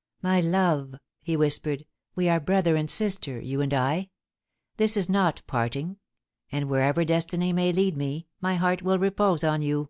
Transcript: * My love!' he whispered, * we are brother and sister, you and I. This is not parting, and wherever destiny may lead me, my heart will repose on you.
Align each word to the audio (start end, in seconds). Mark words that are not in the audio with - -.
* 0.00 0.12
My 0.22 0.38
love!' 0.38 0.96
he 1.22 1.34
whispered, 1.34 1.86
* 2.00 2.14
we 2.14 2.28
are 2.28 2.38
brother 2.40 2.76
and 2.76 2.90
sister, 2.90 3.40
you 3.40 3.62
and 3.62 3.72
I. 3.72 4.10
This 4.76 4.98
is 4.98 5.08
not 5.08 5.40
parting, 5.46 5.96
and 6.50 6.68
wherever 6.68 7.06
destiny 7.06 7.54
may 7.54 7.72
lead 7.72 7.96
me, 7.96 8.26
my 8.38 8.56
heart 8.56 8.82
will 8.82 8.98
repose 8.98 9.42
on 9.42 9.62
you. 9.62 9.88